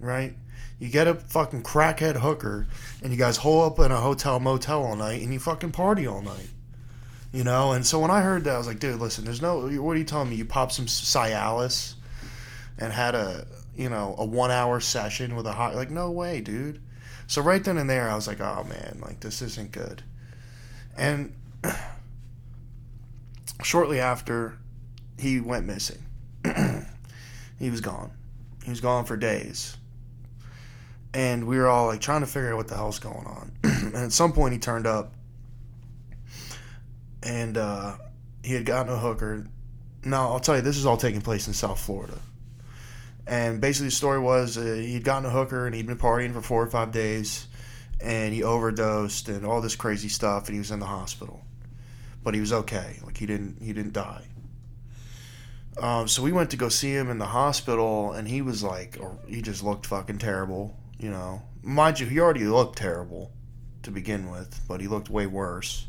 right 0.00 0.34
you 0.80 0.88
get 0.88 1.06
a 1.06 1.14
fucking 1.14 1.62
crackhead 1.62 2.16
hooker, 2.16 2.66
and 3.02 3.12
you 3.12 3.18
guys 3.18 3.36
hole 3.36 3.66
up 3.66 3.78
in 3.80 3.92
a 3.92 4.00
hotel 4.00 4.40
motel 4.40 4.82
all 4.82 4.96
night, 4.96 5.20
and 5.22 5.30
you 5.30 5.38
fucking 5.38 5.72
party 5.72 6.06
all 6.06 6.22
night. 6.22 6.48
You 7.32 7.44
know, 7.44 7.72
and 7.72 7.86
so 7.86 8.00
when 8.00 8.10
I 8.10 8.22
heard 8.22 8.44
that, 8.44 8.54
I 8.54 8.58
was 8.58 8.66
like, 8.66 8.80
dude, 8.80 8.98
listen, 8.98 9.26
there's 9.26 9.42
no. 9.42 9.58
What 9.58 9.92
are 9.92 9.98
you 9.98 10.04
telling 10.04 10.30
me? 10.30 10.36
You 10.36 10.46
popped 10.46 10.72
some 10.72 10.86
Cialis 10.86 11.94
and 12.78 12.94
had 12.94 13.14
a 13.14 13.46
you 13.76 13.88
know 13.88 14.14
a 14.18 14.24
one 14.24 14.50
hour 14.50 14.80
session 14.80 15.36
with 15.36 15.46
a 15.46 15.52
hot 15.52 15.74
like 15.74 15.90
no 15.90 16.10
way, 16.10 16.40
dude. 16.40 16.80
So 17.26 17.42
right 17.42 17.62
then 17.62 17.78
and 17.78 17.88
there, 17.88 18.10
I 18.10 18.14
was 18.14 18.26
like, 18.26 18.40
oh 18.40 18.64
man, 18.68 19.00
like 19.02 19.20
this 19.20 19.42
isn't 19.42 19.72
good. 19.72 20.02
And 20.96 21.34
shortly 23.62 24.00
after, 24.00 24.58
he 25.18 25.40
went 25.40 25.66
missing. 25.66 26.02
he 27.58 27.70
was 27.70 27.80
gone. 27.80 28.10
He 28.64 28.70
was 28.70 28.80
gone 28.80 29.04
for 29.04 29.16
days 29.16 29.76
and 31.14 31.46
we 31.46 31.58
were 31.58 31.68
all 31.68 31.86
like 31.86 32.00
trying 32.00 32.20
to 32.20 32.26
figure 32.26 32.52
out 32.52 32.56
what 32.56 32.68
the 32.68 32.76
hell's 32.76 32.98
going 32.98 33.26
on. 33.26 33.52
and 33.64 33.96
at 33.96 34.12
some 34.12 34.32
point, 34.32 34.52
he 34.52 34.58
turned 34.58 34.86
up, 34.86 35.12
and 37.22 37.56
uh, 37.56 37.96
he 38.42 38.54
had 38.54 38.64
gotten 38.64 38.92
a 38.92 38.98
hooker. 38.98 39.46
Now, 40.04 40.30
I'll 40.30 40.40
tell 40.40 40.56
you, 40.56 40.62
this 40.62 40.76
is 40.76 40.86
all 40.86 40.96
taking 40.96 41.20
place 41.20 41.46
in 41.46 41.52
South 41.52 41.80
Florida. 41.80 42.18
And 43.30 43.60
basically, 43.60 43.86
the 43.86 43.92
story 43.92 44.18
was 44.18 44.58
uh, 44.58 44.62
he'd 44.62 45.04
gotten 45.04 45.24
a 45.24 45.30
hooker 45.30 45.64
and 45.64 45.72
he'd 45.72 45.86
been 45.86 45.96
partying 45.96 46.32
for 46.32 46.42
four 46.42 46.64
or 46.64 46.66
five 46.66 46.90
days, 46.90 47.46
and 48.00 48.34
he 48.34 48.42
overdosed 48.42 49.28
and 49.28 49.46
all 49.46 49.60
this 49.60 49.76
crazy 49.76 50.08
stuff, 50.08 50.48
and 50.48 50.54
he 50.54 50.58
was 50.58 50.72
in 50.72 50.80
the 50.80 50.86
hospital, 50.86 51.40
but 52.24 52.34
he 52.34 52.40
was 52.40 52.52
okay. 52.52 52.98
Like 53.04 53.16
he 53.16 53.26
didn't 53.26 53.62
he 53.62 53.72
didn't 53.72 53.92
die. 53.92 54.24
Um, 55.78 56.08
so 56.08 56.24
we 56.24 56.32
went 56.32 56.50
to 56.50 56.56
go 56.56 56.68
see 56.68 56.90
him 56.90 57.08
in 57.08 57.18
the 57.18 57.26
hospital, 57.26 58.12
and 58.12 58.26
he 58.26 58.42
was 58.42 58.64
like, 58.64 58.98
he 59.28 59.40
just 59.42 59.62
looked 59.62 59.86
fucking 59.86 60.18
terrible. 60.18 60.76
You 60.98 61.10
know, 61.10 61.42
mind 61.62 62.00
you, 62.00 62.06
he 62.06 62.18
already 62.18 62.44
looked 62.44 62.78
terrible 62.78 63.30
to 63.84 63.92
begin 63.92 64.28
with, 64.28 64.60
but 64.66 64.80
he 64.80 64.88
looked 64.88 65.08
way 65.08 65.26
worse. 65.26 65.86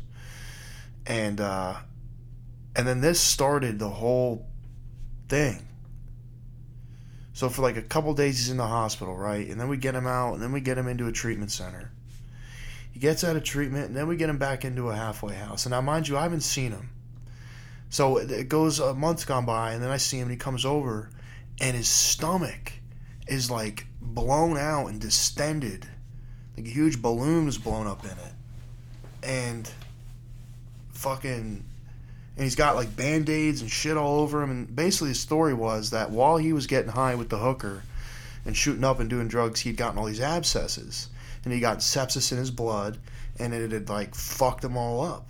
And 1.06 1.40
uh, 1.40 1.74
and 2.76 2.86
then 2.86 3.00
this 3.00 3.20
started 3.20 3.80
the 3.80 3.90
whole 3.90 4.46
thing. 5.28 5.66
So 7.32 7.48
for 7.48 7.62
like 7.62 7.76
a 7.76 7.82
couple 7.82 8.12
days 8.14 8.38
he's 8.38 8.50
in 8.50 8.56
the 8.56 8.66
hospital, 8.66 9.16
right? 9.16 9.48
And 9.48 9.60
then 9.60 9.68
we 9.68 9.76
get 9.76 9.94
him 9.94 10.06
out, 10.06 10.34
and 10.34 10.42
then 10.42 10.52
we 10.52 10.60
get 10.60 10.78
him 10.78 10.88
into 10.88 11.06
a 11.06 11.12
treatment 11.12 11.50
center. 11.50 11.90
He 12.92 13.00
gets 13.00 13.24
out 13.24 13.36
of 13.36 13.44
treatment, 13.44 13.86
and 13.86 13.96
then 13.96 14.06
we 14.06 14.16
get 14.16 14.28
him 14.28 14.38
back 14.38 14.64
into 14.64 14.90
a 14.90 14.94
halfway 14.94 15.34
house. 15.34 15.64
And 15.64 15.70
now, 15.70 15.80
mind 15.80 16.08
you, 16.08 16.18
I 16.18 16.22
haven't 16.22 16.42
seen 16.42 16.72
him. 16.72 16.90
So 17.88 18.18
it 18.18 18.48
goes 18.48 18.80
a 18.80 18.94
month's 18.94 19.24
gone 19.24 19.46
by, 19.46 19.72
and 19.72 19.82
then 19.82 19.90
I 19.90 19.96
see 19.96 20.18
him, 20.18 20.24
and 20.24 20.30
he 20.30 20.36
comes 20.36 20.64
over, 20.64 21.10
and 21.60 21.76
his 21.76 21.88
stomach 21.88 22.72
is 23.28 23.50
like 23.50 23.86
blown 24.00 24.58
out 24.58 24.88
and 24.88 25.00
distended, 25.00 25.86
like 26.56 26.66
a 26.66 26.70
huge 26.70 27.00
balloon 27.00 27.46
was 27.46 27.56
blown 27.56 27.86
up 27.86 28.04
in 28.04 28.10
it, 28.10 28.34
and 29.22 29.70
fucking 30.90 31.64
and 32.36 32.44
he's 32.44 32.54
got 32.54 32.76
like 32.76 32.96
band-aids 32.96 33.60
and 33.60 33.70
shit 33.70 33.96
all 33.96 34.20
over 34.20 34.42
him. 34.42 34.50
And 34.50 34.74
basically 34.74 35.10
his 35.10 35.20
story 35.20 35.54
was 35.54 35.90
that 35.90 36.10
while 36.10 36.38
he 36.38 36.52
was 36.52 36.66
getting 36.66 36.90
high 36.90 37.14
with 37.14 37.28
the 37.28 37.38
hooker 37.38 37.82
and 38.44 38.56
shooting 38.56 38.84
up 38.84 39.00
and 39.00 39.10
doing 39.10 39.28
drugs 39.28 39.60
he'd 39.60 39.76
gotten 39.76 39.98
all 39.98 40.06
these 40.06 40.20
abscesses. 40.20 41.08
And 41.44 41.52
he 41.52 41.60
got 41.60 41.78
sepsis 41.78 42.32
in 42.32 42.38
his 42.38 42.50
blood 42.50 42.98
and 43.38 43.52
it 43.52 43.72
had 43.72 43.88
like 43.88 44.14
fucked 44.14 44.64
him 44.64 44.76
all 44.76 45.02
up. 45.02 45.28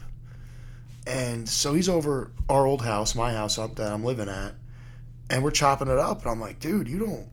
And 1.07 1.49
so 1.49 1.75
he's 1.75 1.89
over 1.89 2.31
our 2.49 2.67
old 2.67 2.83
house 2.83 3.15
my 3.17 3.33
house 3.33 3.59
up 3.59 3.75
that 3.77 3.93
i'm 3.93 4.05
living 4.05 4.29
at 4.29 4.55
and 5.29 5.43
we're 5.43 5.51
chopping 5.51 5.89
it 5.89 5.99
up. 5.99 6.23
And 6.23 6.31
i'm 6.31 6.41
like 6.41 6.61
dude 6.61 6.89
you 6.89 7.01
don't 7.01 7.27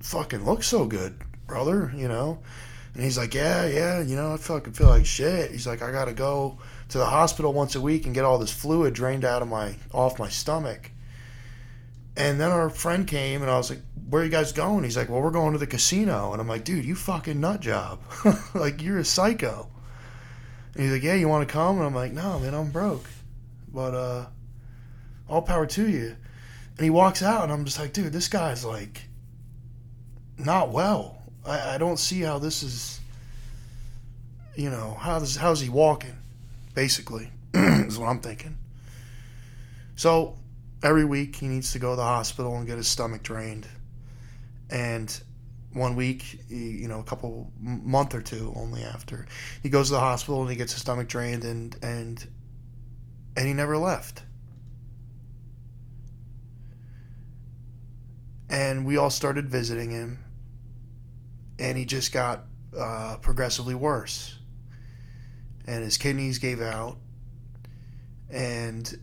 fucking 0.00 0.44
look 0.44 0.62
so 0.62 0.86
good 0.86 1.18
brother 1.48 1.92
you 1.96 2.06
know? 2.06 2.38
And 2.94 3.02
he's 3.02 3.18
like 3.18 3.34
yeah 3.34 3.66
yeah 3.66 4.00
you 4.00 4.14
know 4.14 4.34
i 4.34 4.36
fucking 4.36 4.74
feel 4.74 4.88
like 4.88 5.06
shit. 5.06 5.50
He's 5.50 5.66
like 5.66 5.82
i 5.82 5.90
gotta 5.90 6.12
go 6.12 6.58
to 6.88 6.98
the 6.98 7.06
hospital 7.06 7.52
once 7.52 7.74
a 7.74 7.80
week 7.80 8.06
and 8.06 8.14
get 8.14 8.24
all 8.24 8.38
this 8.38 8.52
fluid 8.52 8.94
drained 8.94 9.24
out 9.24 9.42
of 9.42 9.48
my 9.48 9.76
off 9.92 10.18
my 10.18 10.28
stomach. 10.28 10.90
And 12.16 12.40
then 12.40 12.50
our 12.50 12.70
friend 12.70 13.06
came 13.06 13.42
and 13.42 13.50
I 13.50 13.56
was 13.56 13.70
like, 13.70 13.82
"Where 14.08 14.22
are 14.22 14.24
you 14.24 14.30
guys 14.30 14.52
going?" 14.52 14.84
He's 14.84 14.96
like, 14.96 15.08
"Well, 15.08 15.20
we're 15.20 15.30
going 15.30 15.52
to 15.52 15.58
the 15.58 15.66
casino." 15.66 16.32
And 16.32 16.40
I'm 16.40 16.48
like, 16.48 16.64
"Dude, 16.64 16.84
you 16.84 16.94
fucking 16.94 17.40
nut 17.40 17.60
job! 17.60 18.00
like 18.54 18.82
you're 18.82 18.98
a 18.98 19.04
psycho." 19.04 19.68
And 20.74 20.82
he's 20.82 20.92
like, 20.92 21.02
"Yeah, 21.02 21.14
you 21.14 21.28
want 21.28 21.46
to 21.46 21.52
come?" 21.52 21.76
And 21.76 21.86
I'm 21.86 21.94
like, 21.94 22.12
"No, 22.12 22.38
man, 22.40 22.54
I'm 22.54 22.70
broke." 22.70 23.08
But 23.72 23.94
uh, 23.94 24.26
all 25.28 25.42
power 25.42 25.66
to 25.66 25.88
you. 25.88 26.16
And 26.76 26.84
he 26.84 26.90
walks 26.90 27.22
out, 27.22 27.44
and 27.44 27.52
I'm 27.52 27.64
just 27.64 27.78
like, 27.78 27.92
"Dude, 27.92 28.12
this 28.12 28.28
guy's 28.28 28.64
like 28.64 29.02
not 30.38 30.70
well. 30.70 31.22
I, 31.44 31.74
I 31.74 31.78
don't 31.78 31.98
see 31.98 32.20
how 32.22 32.38
this 32.38 32.62
is. 32.62 33.00
You 34.56 34.70
know, 34.70 34.96
how's 34.98 35.36
how's 35.36 35.60
he 35.60 35.68
walking?" 35.68 36.17
Basically, 36.78 37.28
is 37.54 37.98
what 37.98 38.06
I'm 38.06 38.20
thinking. 38.20 38.56
So 39.96 40.38
every 40.80 41.04
week 41.04 41.34
he 41.34 41.48
needs 41.48 41.72
to 41.72 41.80
go 41.80 41.90
to 41.90 41.96
the 41.96 42.04
hospital 42.04 42.56
and 42.56 42.68
get 42.68 42.76
his 42.76 42.86
stomach 42.86 43.24
drained. 43.24 43.66
And 44.70 45.20
one 45.72 45.96
week, 45.96 46.38
you 46.48 46.86
know, 46.86 47.00
a 47.00 47.02
couple 47.02 47.50
month 47.60 48.14
or 48.14 48.22
two 48.22 48.52
only 48.54 48.84
after, 48.84 49.26
he 49.60 49.70
goes 49.70 49.88
to 49.88 49.94
the 49.94 49.98
hospital 49.98 50.40
and 50.42 50.50
he 50.50 50.54
gets 50.54 50.72
his 50.72 50.82
stomach 50.82 51.08
drained 51.08 51.44
and 51.44 51.76
and 51.82 52.24
and 53.36 53.44
he 53.48 53.54
never 53.54 53.76
left. 53.76 54.22
And 58.48 58.86
we 58.86 58.98
all 58.98 59.10
started 59.10 59.48
visiting 59.48 59.90
him, 59.90 60.20
and 61.58 61.76
he 61.76 61.84
just 61.84 62.12
got 62.12 62.44
uh, 62.78 63.16
progressively 63.20 63.74
worse 63.74 64.37
and 65.68 65.84
his 65.84 65.98
kidneys 65.98 66.38
gave 66.38 66.62
out, 66.62 66.96
and 68.30 68.98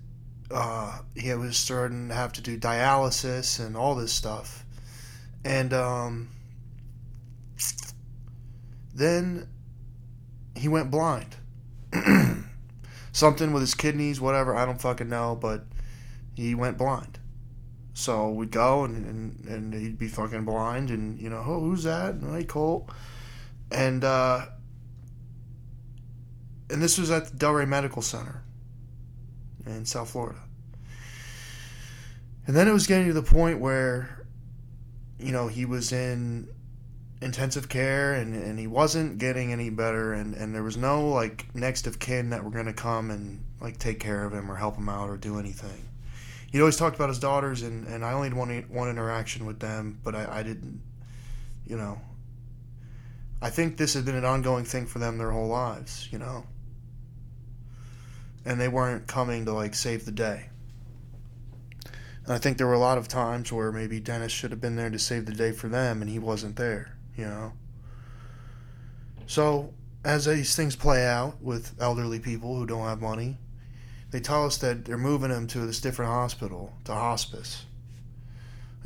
uh, 0.50 0.98
he 1.15 1.31
was 1.36 1.57
starting 1.57 2.07
to 2.10 2.15
have 2.15 2.34
to 2.34 2.41
do 2.41 2.57
dialysis 2.57 3.63
and 3.63 3.77
all 3.77 3.93
this 3.93 4.12
stuff, 4.12 4.65
and 5.45 5.74
um, 5.74 6.29
then 8.95 9.48
he 10.55 10.67
went 10.67 10.89
blind. 10.89 11.36
Something 13.12 13.53
with 13.53 13.62
his 13.62 13.75
kidneys, 13.75 14.19
whatever, 14.19 14.55
I 14.55 14.65
don't 14.65 14.81
fucking 14.81 15.07
know, 15.07 15.38
but 15.39 15.65
he 16.36 16.55
went 16.55 16.79
blind. 16.79 17.19
So 17.93 18.31
we'd 18.31 18.51
go 18.51 18.84
and, 18.84 19.05
and, 19.05 19.45
and 19.45 19.74
he'd 19.74 20.00
be 20.00 20.07
fucking 20.07 20.45
blind, 20.45 20.89
and 20.89 21.22
you 21.22 21.29
know, 21.29 21.43
oh, 21.45 21.60
who's 21.60 21.84
that? 21.84 22.15
Hey, 22.27 22.43
Colt. 22.43 22.89
And 23.72 24.03
uh, 24.03 24.48
and 26.69 26.81
this 26.81 26.98
was 26.98 27.12
at 27.12 27.27
the 27.27 27.38
Delray 27.38 27.67
Medical 27.67 28.01
Center 28.01 28.43
in 29.65 29.86
South 29.86 30.12
Florida. 30.12 30.39
And 32.48 32.55
then 32.55 32.67
it 32.67 32.74
was 32.74 32.88
getting 32.88 33.07
to 33.07 33.13
the 33.13 33.24
point 33.24 33.60
where, 33.60 34.25
you 35.19 35.31
know, 35.31 35.48
he 35.48 35.65
was 35.65 35.91
in 35.91 36.48
intensive 37.22 37.69
care 37.69 38.13
and, 38.13 38.36
and 38.36 38.60
he 38.60 38.67
wasn't 38.67 39.17
getting 39.17 39.51
any 39.51 39.69
better 39.69 40.13
and, 40.13 40.36
and 40.36 40.53
there 40.53 40.62
was 40.62 40.77
no 40.77 41.10
like 41.10 41.48
next 41.55 41.88
of 41.88 41.98
kin 41.98 42.29
that 42.29 42.43
were 42.43 42.51
gonna 42.51 42.74
come 42.74 43.10
and 43.10 43.43
like 43.62 43.79
take 43.79 44.00
care 44.00 44.25
of 44.25 44.34
him 44.34 44.51
or 44.51 44.55
help 44.55 44.75
him 44.75 44.89
out 44.89 45.10
or 45.10 45.17
do 45.17 45.39
anything. 45.39 45.88
He'd 46.51 46.60
always 46.60 46.77
talked 46.77 46.95
about 46.95 47.10
his 47.10 47.19
daughters 47.19 47.63
and, 47.63 47.88
and 47.88 48.05
I 48.05 48.13
only 48.13 48.29
had 48.29 48.38
one 48.38 48.65
one 48.69 48.89
interaction 48.89 49.45
with 49.45 49.60
them, 49.60 50.00
but 50.03 50.13
I, 50.13 50.39
I 50.39 50.43
didn't 50.43 50.81
you 51.65 51.77
know 51.77 52.00
I 53.41 53.50
think 53.50 53.77
this 53.77 53.93
had 53.93 54.05
been 54.05 54.15
an 54.15 54.25
ongoing 54.25 54.65
thing 54.65 54.86
for 54.86 55.00
them 55.00 55.17
their 55.17 55.31
whole 55.31 55.48
lives, 55.48 56.10
you 56.12 56.19
know 56.19 56.45
and 58.45 58.61
they 58.61 58.67
weren't 58.67 59.07
coming 59.07 59.45
to 59.45 59.53
like 59.53 59.73
save 59.73 60.05
the 60.05 60.11
day. 60.11 60.49
And 62.25 62.33
I 62.33 62.37
think 62.37 62.57
there 62.57 62.67
were 62.67 62.73
a 62.73 62.79
lot 62.79 62.97
of 62.97 63.07
times 63.07 63.51
where 63.51 63.71
maybe 63.71 63.99
Dennis 63.99 64.31
should 64.31 64.51
have 64.51 64.61
been 64.61 64.75
there 64.75 64.89
to 64.89 64.99
save 64.99 65.25
the 65.25 65.33
day 65.33 65.51
for 65.51 65.67
them 65.67 66.01
and 66.01 66.09
he 66.09 66.19
wasn't 66.19 66.55
there, 66.55 66.95
you 67.15 67.25
know. 67.25 67.53
So, 69.27 69.73
as 70.03 70.25
these 70.25 70.55
things 70.55 70.75
play 70.75 71.05
out 71.05 71.41
with 71.41 71.73
elderly 71.79 72.19
people 72.19 72.55
who 72.55 72.65
don't 72.65 72.85
have 72.85 73.01
money, 73.01 73.37
they 74.11 74.19
tell 74.19 74.45
us 74.45 74.57
that 74.57 74.85
they're 74.85 74.97
moving 74.97 75.31
him 75.31 75.47
to 75.47 75.59
this 75.65 75.81
different 75.81 76.11
hospital, 76.11 76.73
to 76.85 76.93
hospice. 76.93 77.65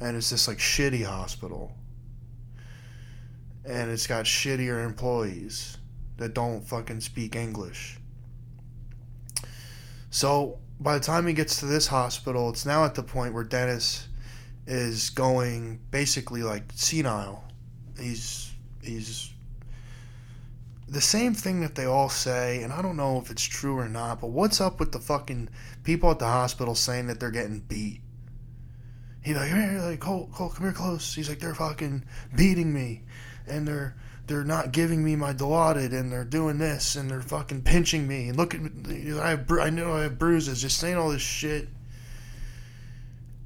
And 0.02 0.16
it's 0.16 0.30
this 0.30 0.48
like 0.48 0.58
shitty 0.58 1.06
hospital. 1.06 1.74
And 3.66 3.92
it's 3.92 4.08
got 4.08 4.26
shittier 4.26 4.86
employees 4.86 5.78
that 6.18 6.34
don't 6.34 6.62
fucking 6.62 7.02
speak 7.02 7.36
English 7.36 7.99
so 10.10 10.60
by 10.80 10.98
the 10.98 11.04
time 11.04 11.28
he 11.28 11.34
gets 11.34 11.60
to 11.60 11.66
this 11.66 11.88
hospital, 11.88 12.50
it's 12.50 12.66
now 12.66 12.86
at 12.86 12.96
the 12.96 13.04
point 13.04 13.34
where 13.34 13.44
Dennis 13.44 14.08
is 14.66 15.10
going 15.10 15.80
basically 15.92 16.44
like 16.44 16.64
senile. 16.74 17.44
He's 18.00 18.54
he's 18.82 19.32
the 20.88 21.02
same 21.02 21.34
thing 21.34 21.62
that 21.62 21.76
they 21.76 21.86
all 21.86 22.10
say, 22.10 22.64
and 22.64 22.74
I 22.74 22.82
don't 22.82 22.98
know 22.98 23.20
if 23.20 23.30
it's 23.30 23.44
true 23.44 23.78
or 23.78 23.88
not, 23.88 24.22
but 24.22 24.28
what's 24.28 24.60
up 24.60 24.80
with 24.80 24.92
the 24.92 25.00
fucking 25.00 25.50
people 25.84 26.10
at 26.10 26.20
the 26.20 26.26
hospital 26.26 26.76
saying 26.76 27.08
that 27.08 27.20
they're 27.20 27.30
getting 27.30 27.60
beat? 27.60 28.02
He's 29.22 29.36
like, 29.36 29.50
here, 29.50 29.82
like, 29.84 30.00
Cole, 30.00 30.30
Cole, 30.34 30.50
come 30.50 30.66
here 30.66 30.74
close. 30.74 31.14
He's 31.14 31.30
like, 31.30 31.40
they're 31.40 31.54
fucking 31.54 32.06
beating 32.36 32.74
me, 32.74 33.04
and 33.48 33.68
they're 33.68 33.96
they're 34.30 34.44
not 34.44 34.72
giving 34.72 35.04
me 35.04 35.16
my 35.16 35.34
Dilaudid 35.34 35.92
and 35.92 36.12
they're 36.12 36.24
doing 36.24 36.60
this 36.60 36.96
and 36.96 37.10
they're 37.10 37.20
fucking 37.20 37.64
pinching 37.64 38.08
me 38.08 38.30
and 38.30 38.38
look 38.38 38.54
at 38.54 38.62
me. 38.62 39.20
I 39.20 39.32
have, 39.32 39.52
I 39.60 39.72
know 39.72 39.96
I 39.96 40.04
have 40.04 40.20
bruises. 40.20 40.62
Just 40.62 40.78
saying 40.78 40.98
all 40.98 41.10
this 41.10 41.24
shit. 41.24 41.68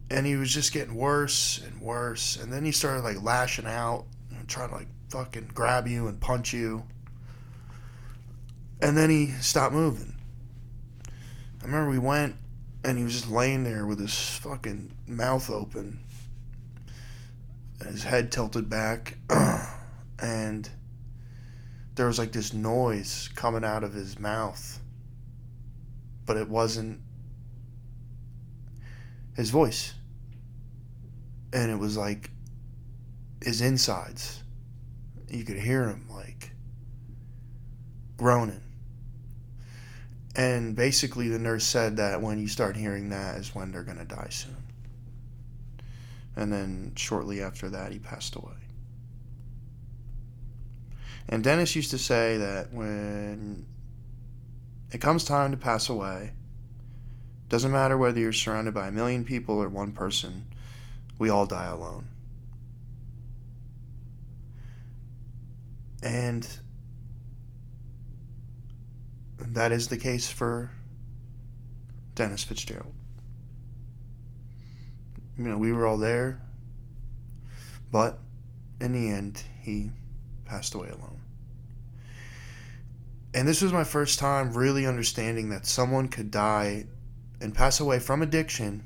And 0.09 0.25
he 0.25 0.35
was 0.35 0.53
just 0.53 0.73
getting 0.73 0.95
worse 0.95 1.61
and 1.65 1.79
worse. 1.79 2.35
And 2.35 2.51
then 2.51 2.65
he 2.65 2.73
started 2.73 3.05
like 3.05 3.23
lashing 3.23 3.65
out 3.65 4.03
and 4.29 4.45
trying 4.49 4.69
to 4.69 4.75
like 4.75 4.87
fucking 5.07 5.51
grab 5.53 5.87
you 5.87 6.07
and 6.07 6.19
punch 6.19 6.51
you. 6.51 6.83
And 8.81 8.97
then 8.97 9.09
he 9.09 9.27
stopped 9.39 9.73
moving. 9.73 10.13
I 11.61 11.65
remember 11.65 11.91
we 11.91 11.99
went 11.99 12.35
and 12.83 12.97
he 12.97 13.05
was 13.05 13.13
just 13.13 13.31
laying 13.31 13.63
there 13.63 13.87
with 13.87 14.01
his 14.01 14.13
fucking 14.13 14.91
mouth 15.07 15.49
open, 15.49 15.99
and 17.79 17.89
his 17.89 18.03
head 18.03 18.33
tilted 18.33 18.69
back. 18.69 19.17
and 20.23 20.67
there 21.93 22.07
was 22.07 22.17
like 22.17 22.31
this 22.31 22.51
noise 22.51 23.29
coming 23.35 23.63
out 23.63 23.83
of 23.83 23.93
his 23.93 24.17
mouth 24.17 24.79
but 26.25 26.37
it 26.37 26.49
wasn't 26.49 26.99
his 29.35 29.49
voice. 29.49 29.93
And 31.51 31.71
it 31.71 31.77
was 31.77 31.97
like 31.97 32.31
his 33.41 33.61
insides. 33.61 34.41
You 35.29 35.43
could 35.43 35.57
hear 35.57 35.87
him 35.87 36.07
like 36.09 36.51
groaning. 38.17 38.61
And 40.35 40.75
basically, 40.75 41.29
the 41.29 41.37
nurse 41.37 41.63
said 41.63 41.97
that 41.97 42.21
when 42.21 42.39
you 42.39 42.47
start 42.47 42.75
hearing 42.75 43.09
that 43.09 43.37
is 43.37 43.53
when 43.53 43.71
they're 43.71 43.83
going 43.83 43.99
to 43.99 44.05
die 44.05 44.29
soon. 44.31 44.55
And 46.35 46.51
then 46.51 46.93
shortly 46.95 47.43
after 47.43 47.69
that, 47.69 47.91
he 47.91 47.99
passed 47.99 48.35
away. 48.35 48.53
And 51.29 51.43
Dennis 51.43 51.75
used 51.75 51.91
to 51.91 51.97
say 51.97 52.37
that 52.37 52.73
when 52.73 53.65
it 54.91 54.99
comes 54.99 55.23
time 55.23 55.51
to 55.51 55.57
pass 55.57 55.89
away, 55.89 56.33
doesn't 57.49 57.71
matter 57.71 57.97
whether 57.97 58.19
you're 58.19 58.33
surrounded 58.33 58.73
by 58.73 58.87
a 58.87 58.91
million 58.91 59.23
people 59.23 59.61
or 59.61 59.69
one 59.69 59.91
person, 59.91 60.45
we 61.17 61.29
all 61.29 61.45
die 61.45 61.65
alone. 61.65 62.07
And 66.01 66.47
that 69.39 69.71
is 69.71 69.87
the 69.87 69.97
case 69.97 70.29
for 70.29 70.71
Dennis 72.15 72.43
Fitzgerald. 72.43 72.93
You 75.37 75.45
know, 75.45 75.57
we 75.57 75.71
were 75.71 75.87
all 75.87 75.97
there, 75.97 76.41
but 77.91 78.19
in 78.79 78.93
the 78.93 79.09
end, 79.09 79.41
he 79.61 79.91
passed 80.53 80.75
away 80.75 80.89
alone. 80.89 81.19
And 83.33 83.47
this 83.47 83.63
was 83.63 83.73
my 83.73 83.83
first 83.83 84.19
time 84.19 84.53
really 84.53 84.85
understanding 84.85 85.49
that 85.49 85.65
someone 85.65 86.07
could 86.07 86.29
die 86.29 86.85
and 87.41 87.55
pass 87.55 87.79
away 87.79 87.97
from 87.97 88.21
addiction, 88.21 88.83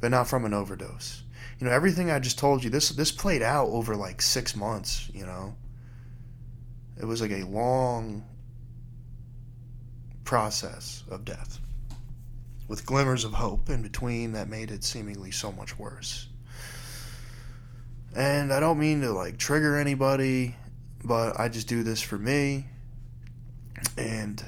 but 0.00 0.10
not 0.10 0.26
from 0.26 0.44
an 0.44 0.52
overdose. 0.52 1.22
You 1.60 1.66
know, 1.66 1.72
everything 1.72 2.10
I 2.10 2.18
just 2.18 2.40
told 2.40 2.64
you, 2.64 2.70
this 2.70 2.88
this 2.88 3.12
played 3.12 3.40
out 3.40 3.68
over 3.68 3.94
like 3.94 4.20
six 4.20 4.56
months, 4.56 5.08
you 5.14 5.24
know. 5.24 5.54
It 7.00 7.04
was 7.04 7.20
like 7.20 7.30
a 7.30 7.44
long 7.44 8.24
process 10.24 11.04
of 11.08 11.24
death 11.24 11.60
with 12.66 12.84
glimmers 12.84 13.24
of 13.24 13.32
hope 13.32 13.70
in 13.70 13.82
between 13.82 14.32
that 14.32 14.48
made 14.48 14.72
it 14.72 14.82
seemingly 14.82 15.30
so 15.30 15.52
much 15.52 15.78
worse. 15.78 16.26
And 18.16 18.52
I 18.52 18.58
don't 18.58 18.80
mean 18.80 19.02
to 19.02 19.12
like 19.12 19.38
trigger 19.38 19.78
anybody, 19.78 20.56
but 21.04 21.38
I 21.38 21.48
just 21.48 21.68
do 21.68 21.82
this 21.82 22.00
for 22.00 22.18
me. 22.18 22.66
And 23.96 24.42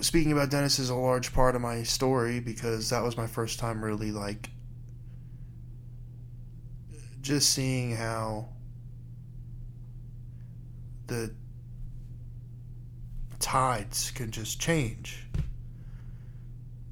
speaking 0.00 0.32
about 0.32 0.50
Dennis 0.50 0.78
is 0.78 0.90
a 0.90 0.94
large 0.94 1.32
part 1.32 1.54
of 1.56 1.62
my 1.62 1.82
story 1.82 2.40
because 2.40 2.90
that 2.90 3.02
was 3.02 3.16
my 3.16 3.26
first 3.26 3.58
time 3.58 3.84
really 3.84 4.12
like 4.12 4.50
just 7.20 7.50
seeing 7.54 7.96
how 7.96 8.46
the 11.06 11.34
tides 13.40 14.10
can 14.10 14.30
just 14.30 14.60
change. 14.60 15.26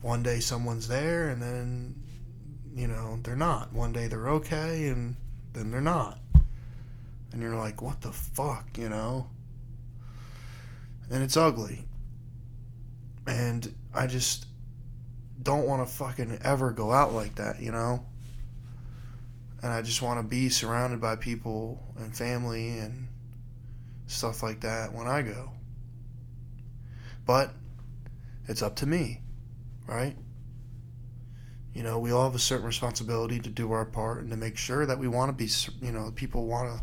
One 0.00 0.23
day 0.23 0.40
someone's 0.40 0.88
there 0.88 1.28
and 1.28 1.40
then, 1.40 1.94
you 2.75 2.88
know, 2.88 3.18
they're 3.23 3.37
not. 3.37 3.73
One 3.73 3.92
day 3.92 4.09
they're 4.09 4.28
okay 4.30 4.88
and 4.88 5.16
then 5.52 5.71
they're 5.71 5.80
not. 5.80 6.18
And 7.33 7.43
you're 7.43 7.57
like, 7.57 7.81
what 7.81 8.01
the 8.01 8.12
fuck, 8.12 8.77
you 8.77 8.89
know? 8.89 9.29
And 11.11 11.23
it's 11.23 11.37
ugly. 11.37 11.85
And 13.27 13.75
I 13.95 14.07
just 14.07 14.47
don't 15.42 15.66
want 15.66 15.87
to 15.87 15.92
fucking 15.92 16.38
ever 16.42 16.71
go 16.71 16.92
out 16.92 17.12
like 17.12 17.37
that, 17.37 17.61
you 17.61 17.73
know? 17.73 18.05
And 19.62 19.73
I 19.73 19.83
just 19.83 20.03
want 20.03 20.21
to 20.21 20.27
be 20.27 20.49
surrounded 20.49 21.01
by 21.01 21.16
people 21.16 21.83
and 21.97 22.16
family 22.16 22.79
and 22.79 23.09
stuff 24.07 24.42
like 24.42 24.61
that 24.61 24.92
when 24.92 25.07
I 25.07 25.23
go. 25.23 25.51
But 27.25 27.53
it's 28.49 28.62
up 28.62 28.77
to 28.77 28.87
me, 28.87 29.21
right? 29.87 30.16
You 31.73 31.83
know, 31.83 31.99
we 31.99 32.11
all 32.11 32.25
have 32.25 32.35
a 32.35 32.40
certain 32.40 32.66
responsibility 32.66 33.38
to 33.38 33.49
do 33.49 33.73
our 33.73 33.85
part 33.85 34.21
and 34.21 34.31
to 34.31 34.37
make 34.37 34.59
sure 34.59 34.85
that 34.85 34.99
we 34.99 35.09
want 35.09 35.31
to 35.31 35.33
be, 35.33 35.51
you 35.85 35.92
know, 35.92 36.12
people 36.14 36.47
want 36.47 36.77
to 36.77 36.83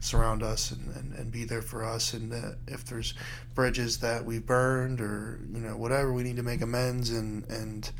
surround 0.00 0.42
us 0.42 0.70
and, 0.70 0.94
and, 0.96 1.12
and 1.14 1.32
be 1.32 1.44
there 1.44 1.62
for 1.62 1.84
us. 1.84 2.14
And 2.14 2.56
if 2.66 2.84
there's 2.84 3.14
bridges 3.54 3.98
that 3.98 4.24
we've 4.24 4.44
burned 4.44 5.00
or, 5.00 5.40
you 5.52 5.60
know, 5.60 5.76
whatever, 5.76 6.12
we 6.12 6.22
need 6.22 6.36
to 6.36 6.42
make 6.42 6.60
amends 6.60 7.10
and, 7.10 7.48
and 7.50 7.90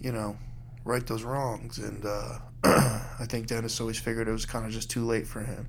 you 0.00 0.12
know, 0.12 0.36
right 0.84 1.06
those 1.06 1.22
wrongs. 1.22 1.78
And 1.78 2.04
uh, 2.04 2.38
I 2.64 3.26
think 3.26 3.46
Dennis 3.46 3.80
always 3.80 3.98
figured 3.98 4.28
it 4.28 4.32
was 4.32 4.46
kind 4.46 4.64
of 4.64 4.72
just 4.72 4.90
too 4.90 5.04
late 5.04 5.26
for 5.26 5.40
him. 5.40 5.68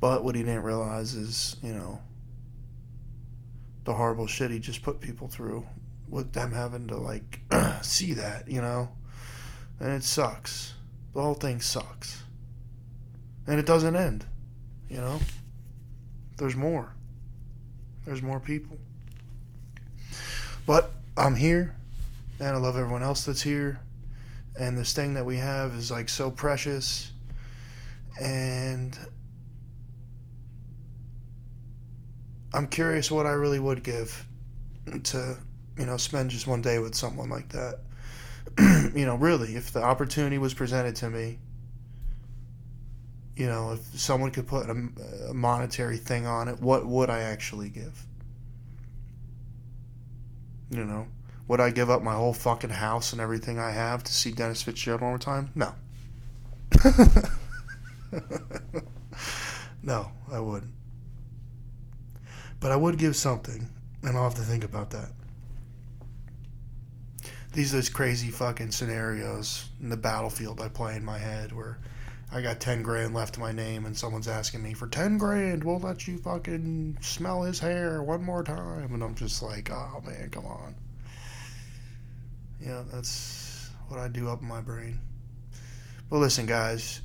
But 0.00 0.22
what 0.22 0.36
he 0.36 0.42
didn't 0.42 0.62
realize 0.62 1.14
is, 1.14 1.56
you 1.62 1.72
know, 1.72 2.00
the 3.84 3.94
horrible 3.94 4.26
shit 4.26 4.50
he 4.50 4.60
just 4.60 4.82
put 4.82 5.00
people 5.00 5.26
through 5.28 5.66
with 6.08 6.32
them 6.32 6.52
having 6.52 6.86
to, 6.88 6.96
like, 6.96 7.40
see 7.82 8.12
that, 8.14 8.48
you 8.48 8.60
know? 8.60 8.90
And 9.80 9.92
it 9.92 10.02
sucks. 10.04 10.74
The 11.14 11.22
whole 11.22 11.34
thing 11.34 11.60
sucks. 11.60 12.22
And 13.46 13.58
it 13.58 13.66
doesn't 13.66 13.96
end, 13.96 14.24
you 14.88 14.98
know? 14.98 15.20
There's 16.36 16.56
more. 16.56 16.92
There's 18.04 18.22
more 18.22 18.40
people. 18.40 18.78
But 20.66 20.92
I'm 21.16 21.34
here, 21.34 21.74
and 22.38 22.48
I 22.48 22.56
love 22.56 22.76
everyone 22.76 23.02
else 23.02 23.24
that's 23.24 23.42
here. 23.42 23.80
And 24.58 24.76
this 24.76 24.92
thing 24.92 25.14
that 25.14 25.24
we 25.24 25.36
have 25.36 25.74
is, 25.74 25.90
like, 25.90 26.08
so 26.08 26.30
precious. 26.30 27.12
And 28.20 28.98
I'm 32.52 32.66
curious 32.66 33.10
what 33.10 33.26
I 33.26 33.30
really 33.30 33.60
would 33.60 33.82
give 33.82 34.26
to, 35.04 35.36
you 35.76 35.86
know, 35.86 35.96
spend 35.96 36.30
just 36.30 36.46
one 36.46 36.62
day 36.62 36.78
with 36.78 36.94
someone 36.94 37.30
like 37.30 37.48
that. 37.50 37.80
you 38.94 39.06
know, 39.06 39.16
really, 39.16 39.56
if 39.56 39.72
the 39.72 39.82
opportunity 39.82 40.38
was 40.38 40.54
presented 40.54 40.96
to 40.96 41.10
me, 41.10 41.38
you 43.36 43.46
know, 43.46 43.72
if 43.72 43.80
someone 43.98 44.30
could 44.30 44.46
put 44.46 44.68
a, 44.68 44.88
a 45.30 45.34
monetary 45.34 45.96
thing 45.96 46.26
on 46.26 46.48
it, 46.48 46.60
what 46.60 46.86
would 46.86 47.08
I 47.08 47.20
actually 47.20 47.68
give? 47.68 48.04
You 50.70 50.84
know, 50.84 51.06
would 51.46 51.60
I 51.60 51.70
give 51.70 51.88
up 51.88 52.02
my 52.02 52.14
whole 52.14 52.34
fucking 52.34 52.70
house 52.70 53.12
and 53.12 53.20
everything 53.20 53.58
I 53.58 53.70
have 53.70 54.02
to 54.04 54.12
see 54.12 54.32
Dennis 54.32 54.62
Fitzgerald 54.62 55.02
one 55.02 55.10
more 55.10 55.18
time? 55.18 55.50
No. 55.54 55.72
no, 59.82 60.10
I 60.30 60.40
wouldn't. 60.40 60.74
But 62.60 62.72
I 62.72 62.76
would 62.76 62.98
give 62.98 63.14
something, 63.14 63.68
and 64.02 64.16
I'll 64.16 64.24
have 64.24 64.34
to 64.34 64.42
think 64.42 64.64
about 64.64 64.90
that. 64.90 65.10
These 67.58 67.72
those 67.72 67.88
crazy 67.88 68.30
fucking 68.30 68.70
scenarios 68.70 69.68
in 69.82 69.88
the 69.88 69.96
battlefield 69.96 70.60
I 70.60 70.68
play 70.68 70.94
in 70.94 71.04
my 71.04 71.18
head 71.18 71.50
where 71.50 71.80
I 72.30 72.40
got 72.40 72.60
10 72.60 72.84
grand 72.84 73.14
left 73.14 73.34
to 73.34 73.40
my 73.40 73.50
name 73.50 73.84
and 73.84 73.96
someone's 73.96 74.28
asking 74.28 74.62
me, 74.62 74.74
for 74.74 74.86
10 74.86 75.18
grand, 75.18 75.64
we'll 75.64 75.80
let 75.80 76.06
you 76.06 76.18
fucking 76.18 76.98
smell 77.00 77.42
his 77.42 77.58
hair 77.58 78.00
one 78.00 78.22
more 78.22 78.44
time. 78.44 78.94
And 78.94 79.02
I'm 79.02 79.16
just 79.16 79.42
like, 79.42 79.72
oh 79.72 80.00
man, 80.06 80.30
come 80.30 80.46
on. 80.46 80.76
Yeah, 82.64 82.84
that's 82.92 83.70
what 83.88 83.98
I 83.98 84.06
do 84.06 84.28
up 84.28 84.40
in 84.40 84.46
my 84.46 84.60
brain. 84.60 85.00
But 86.08 86.18
listen, 86.18 86.46
guys, 86.46 87.00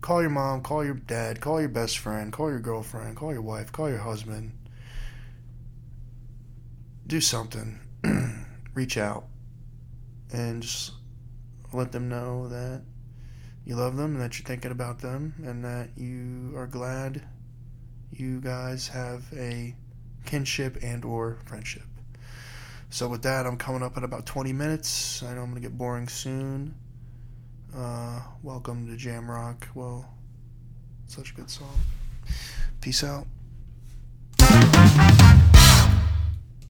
Call 0.00 0.22
your 0.22 0.30
mom, 0.30 0.62
call 0.62 0.82
your 0.82 0.94
dad, 0.94 1.42
call 1.42 1.60
your 1.60 1.68
best 1.68 1.98
friend, 1.98 2.32
call 2.32 2.48
your 2.48 2.58
girlfriend, 2.58 3.16
call 3.16 3.34
your 3.34 3.42
wife, 3.42 3.70
call 3.70 3.90
your 3.90 3.98
husband. 3.98 4.52
Do 7.06 7.20
something. 7.20 7.80
Reach 8.80 8.96
out 8.96 9.24
and 10.32 10.62
just 10.62 10.92
let 11.74 11.92
them 11.92 12.08
know 12.08 12.48
that 12.48 12.80
you 13.66 13.74
love 13.74 13.98
them 13.98 14.14
and 14.14 14.22
that 14.22 14.38
you're 14.38 14.46
thinking 14.46 14.70
about 14.70 15.00
them 15.00 15.34
and 15.44 15.62
that 15.62 15.90
you 15.98 16.54
are 16.56 16.66
glad 16.66 17.20
you 18.10 18.40
guys 18.40 18.88
have 18.88 19.22
a 19.36 19.74
kinship 20.24 20.78
and 20.82 21.04
or 21.04 21.40
friendship. 21.44 21.82
So 22.88 23.06
with 23.06 23.20
that, 23.24 23.44
I'm 23.44 23.58
coming 23.58 23.82
up 23.82 23.98
in 23.98 24.04
about 24.04 24.24
20 24.24 24.54
minutes. 24.54 25.22
I 25.24 25.34
know 25.34 25.42
I'm 25.42 25.50
going 25.50 25.56
to 25.56 25.68
get 25.68 25.76
boring 25.76 26.08
soon. 26.08 26.74
Uh, 27.76 28.20
welcome 28.42 28.86
to 28.86 28.96
Jam 28.96 29.30
Rock. 29.30 29.68
Well, 29.74 30.08
such 31.06 31.32
a 31.32 31.34
good 31.34 31.50
song. 31.50 31.78
Peace 32.80 33.04
out. 33.04 33.26